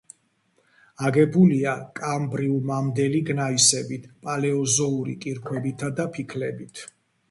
აგებულია 1.09 1.75
კამბრიუმამდელი 1.99 3.23
გნაისებით, 3.31 4.11
პალეოზოური 4.27 5.19
კირქვებითა 5.23 5.97
და 6.01 6.13
ფიქლებით. 6.19 6.89